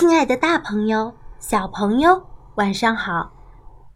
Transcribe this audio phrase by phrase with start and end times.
[0.00, 3.34] 亲爱的，大朋友、小朋友，晚上好！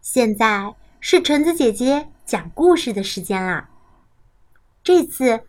[0.01, 3.71] 现在是橙子姐姐讲故事的时间啦。
[4.83, 5.47] 这次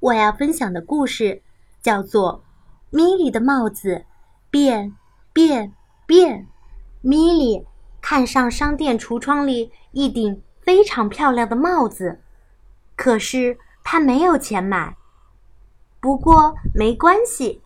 [0.00, 1.40] 我要分享的故事
[1.80, 2.42] 叫做
[2.96, 4.04] 《米莉的帽子
[4.50, 4.92] 变
[5.32, 5.72] 变
[6.04, 6.40] 变》。
[7.00, 7.64] 米莉
[8.00, 12.20] 看上商店橱窗里一顶非常漂亮的帽子，
[12.96, 14.96] 可是她没有钱买。
[16.00, 17.62] 不过没关系，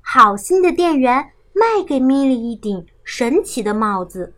[0.00, 1.30] 好心的店员。
[1.52, 4.34] 卖给米莉一顶神奇的帽子，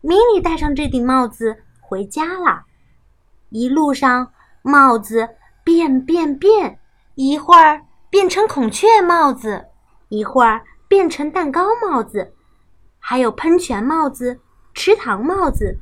[0.00, 2.64] 米莉戴上这顶帽子回家了。
[3.50, 5.28] 一路上，帽子
[5.62, 6.78] 变变变，
[7.14, 9.66] 一会儿变成孔雀帽子，
[10.08, 12.34] 一会儿变成蛋糕帽子，
[12.98, 14.40] 还有喷泉帽子、
[14.72, 15.78] 池塘帽子。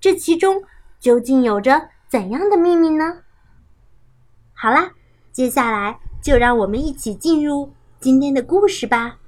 [0.00, 0.62] 这其中
[1.00, 3.22] 究竟有着怎样的秘密呢？
[4.52, 4.92] 好啦，
[5.32, 9.18] 接下来就让我们一起进入今天的故事吧。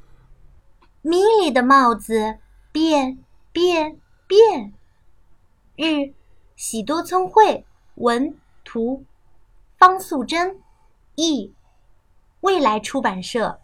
[1.01, 2.39] 米莉的帽子
[2.73, 3.19] 变
[3.53, 4.73] 变变。
[5.77, 6.13] 日，
[6.57, 7.65] 喜多聪慧
[7.95, 9.05] 文图，
[9.77, 10.61] 方素珍
[11.15, 11.55] 译，
[12.41, 13.61] 未来出版社。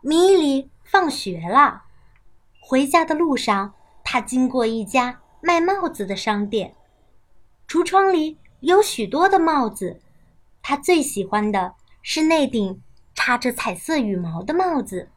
[0.00, 1.82] 米莉放学了，
[2.60, 6.76] 回家的路上，她经过一家卖帽子的商店，
[7.66, 10.00] 橱窗里有许多的帽子，
[10.62, 12.80] 她最喜欢的是那顶
[13.14, 15.10] 插着彩色羽毛的帽子。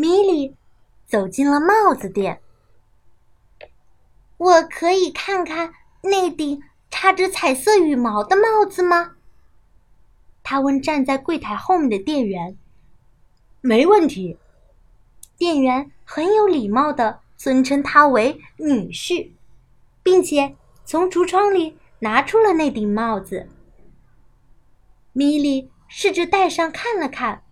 [0.00, 0.56] 米莉
[1.06, 2.40] 走进了帽子店。
[4.38, 9.16] 我可以看看那顶插着彩色羽毛的帽子吗？
[10.42, 12.56] 他问站在柜台后面的店员。
[13.60, 14.38] 没问题。
[15.36, 19.30] 店员很有礼貌的尊称他为女士，
[20.02, 23.50] 并且从橱窗里拿出了那顶帽子。
[25.12, 27.42] 米莉试着戴上看了看，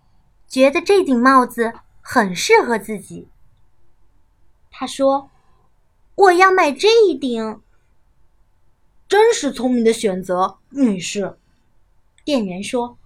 [0.47, 1.75] 觉得这顶帽子。
[2.11, 3.27] 很适合自己。
[4.71, 5.29] 他说
[6.15, 7.61] ：“我要买这一顶。”
[9.07, 11.37] 真是聪明的选择，女士。
[12.25, 12.97] 店员说：“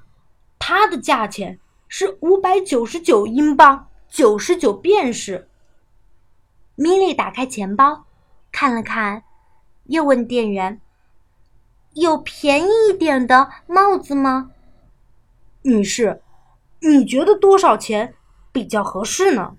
[0.58, 5.50] 它的价钱是五百九十九英镑，九十九便士。”
[6.76, 8.06] 米莉打开钱包，
[8.54, 9.26] 看了看，
[9.84, 10.80] 又问店员
[11.92, 14.52] ：“有便宜一点的帽子吗？”
[15.64, 16.22] 女士，
[16.80, 18.16] 你觉得多少钱？
[18.54, 19.58] 比较合适呢。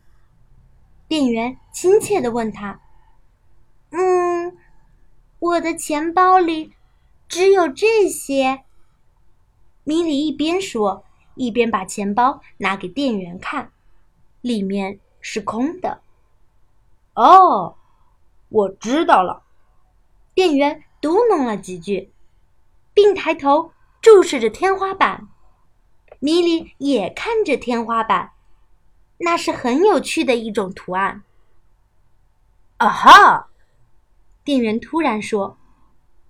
[1.07, 2.81] 店员亲切的问他
[3.91, 4.57] ：“嗯，
[5.39, 6.73] 我的钱包里
[7.29, 8.65] 只有这些。”
[9.85, 13.71] 米里一边说，一边把钱包拿给店员看，
[14.41, 16.01] 里面是空的。
[17.15, 17.77] 哦，
[18.49, 19.43] 我知道了。
[20.33, 22.13] 店员嘟哝了几句，
[22.95, 25.29] 并抬头注视着天花板。
[26.19, 28.33] 米里也看着天花板。
[29.19, 31.23] 那是很有趣的一种图案。
[32.79, 33.49] 啊哈！
[34.43, 35.57] 店员突然说：“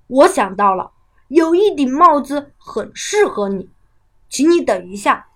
[0.07, 0.93] 我想到了，
[1.29, 3.71] 有一顶帽子很适合你，
[4.29, 5.29] 请你等一下。”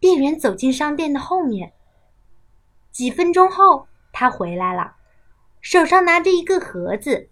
[0.00, 1.72] 店员走进商店的后面。
[2.92, 4.96] 几分钟后，他回来了，
[5.60, 7.28] 手上拿着一个盒子。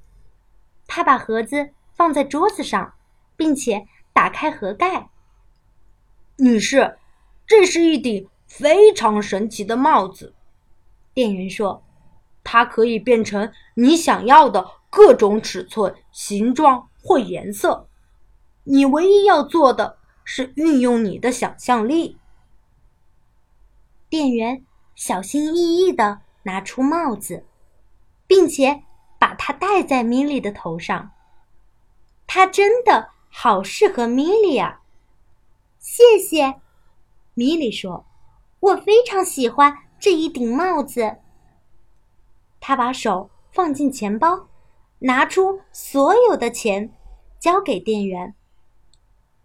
[0.86, 2.94] 他把盒子放在桌子上，
[3.36, 5.08] 并且打开盒盖。
[6.36, 6.98] 女士，
[7.46, 8.28] 这是一顶。
[8.46, 10.34] 非常神奇的帽子，
[11.12, 11.82] 店员说
[12.44, 17.88] ：“它可以变成你想要的各种尺寸、形状或颜色。
[18.64, 22.18] 你唯一要做的是运用你的想象力。”
[24.08, 27.44] 店员小心翼翼的拿出帽子，
[28.26, 28.84] 并且
[29.18, 31.10] 把它戴在米莉的头上。
[32.26, 34.82] 它真的好适合米莉啊！
[35.78, 36.60] 谢谢，
[37.34, 38.06] 米莉说。
[38.64, 41.18] 我非常喜欢这一顶帽子。
[42.60, 44.48] 他把手放进钱包，
[45.00, 46.90] 拿出所有的钱，
[47.38, 48.34] 交给店员。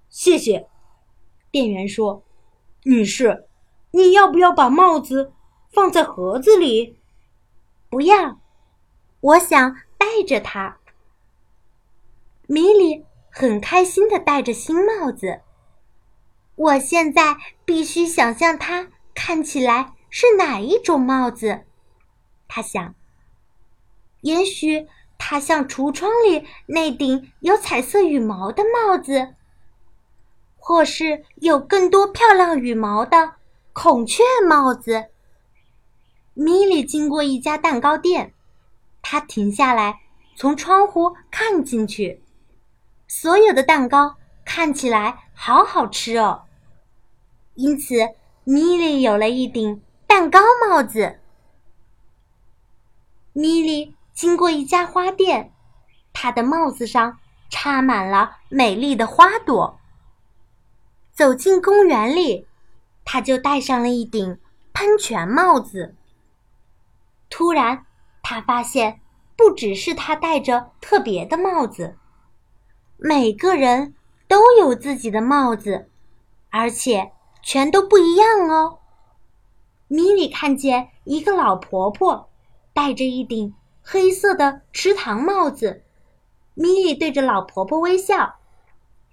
[0.07, 0.69] 谢谢，
[1.51, 2.23] 店员说
[2.83, 3.45] ：“女士，
[3.91, 5.33] 你要不要把帽子
[5.69, 6.97] 放在盒子里
[7.91, 8.39] ？”“不要，
[9.19, 10.77] 我想戴着它。”
[12.47, 15.41] 米莉很开心的戴着新帽子。
[16.55, 17.35] 我现在
[17.65, 18.93] 必须想象它。
[19.21, 21.65] 看起来是哪一种帽子？
[22.47, 22.95] 他想。
[24.21, 24.87] 也许
[25.17, 29.35] 它像橱窗里那顶有彩色羽毛的帽子，
[30.55, 33.33] 或是有更多漂亮羽毛的
[33.73, 35.09] 孔雀帽子。
[36.33, 38.33] 米莉经过一家蛋糕店，
[39.01, 39.99] 她停下来，
[40.37, 42.23] 从窗户看进去。
[43.05, 46.43] 所有的蛋糕看起来好好吃哦，
[47.55, 47.95] 因此。
[48.51, 51.19] 米莉有了一顶蛋糕帽子。
[53.31, 55.53] 米莉经过一家花店，
[56.13, 57.19] 她的帽子上
[57.51, 59.79] 插满了美丽的花朵。
[61.11, 62.47] 走进公园里，
[63.05, 64.39] 她就戴上了一顶
[64.73, 65.95] 喷泉帽子。
[67.29, 67.85] 突然，
[68.23, 68.99] 她发现
[69.37, 71.99] 不只是她戴着特别的帽子，
[72.97, 73.93] 每个人
[74.27, 75.91] 都有自己的帽子，
[76.49, 78.79] 而且全都不一样哦。
[79.87, 82.29] 米莉看见一个老婆婆
[82.73, 85.83] 戴着一顶黑色的池塘帽子，
[86.53, 88.35] 米莉对着老婆婆微笑。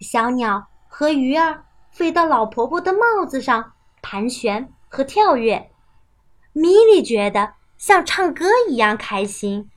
[0.01, 5.71] 小鸟和鱼儿飞到老婆婆的帽子上盘旋和跳跃，
[6.53, 9.71] 米莉觉得像唱歌一样开心。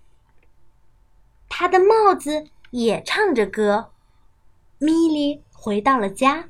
[1.48, 3.92] 她的帽子也唱着歌。
[4.78, 6.50] 米莉回到了家，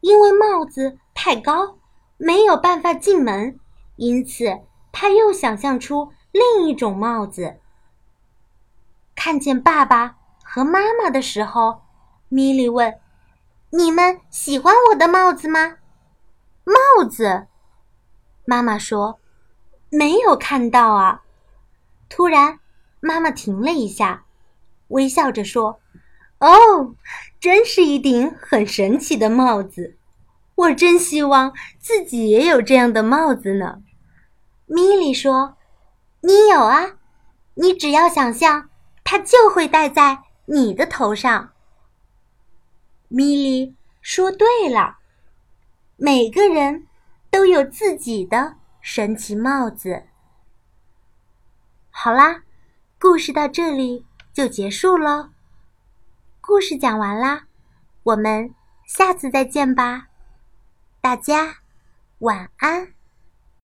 [0.00, 1.78] 因为帽子太高，
[2.18, 3.58] 没有办法进门。
[3.96, 4.60] 因此，
[4.92, 7.60] 他又想象出另一种帽子。
[9.14, 11.80] 看见爸爸和妈妈的时候，
[12.28, 13.00] 米莉问
[13.72, 15.78] ：“你们喜欢我的帽子吗？”
[16.62, 17.46] 帽子，
[18.44, 19.18] 妈妈说
[19.88, 21.22] ：“没有看到啊。”
[22.10, 22.60] 突然，
[23.00, 24.26] 妈妈停了一下，
[24.88, 25.80] 微笑着说
[26.40, 26.94] ：“哦，
[27.40, 29.96] 真是一顶很神奇的帽子。”
[30.56, 33.82] 我真希望自己也有这样的帽子呢，
[34.66, 35.56] 米莉说
[36.22, 36.96] ：“你有啊，
[37.54, 38.70] 你只要想象，
[39.02, 41.52] 它就会戴在你的头上。”
[43.08, 44.98] 米莉说：“对了，
[45.96, 46.86] 每个人
[47.30, 50.04] 都有自己的神奇帽子。”
[51.90, 52.42] 好啦，
[53.00, 55.30] 故事到这里就结束喽。
[56.40, 57.44] 故事讲完啦，
[58.02, 58.54] 我们
[58.86, 60.08] 下次再见吧。
[61.04, 61.58] 大家
[62.20, 62.94] 晚安。